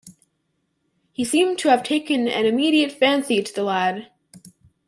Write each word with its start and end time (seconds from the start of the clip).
He 1.11 1.23
seemed 1.23 1.59
to 1.59 1.69
have 1.69 1.83
taken 1.83 2.27
an 2.27 2.47
immediate 2.47 2.91
fancy 2.91 3.43
to 3.43 3.53
the 3.53 3.61
lad. 3.61 4.09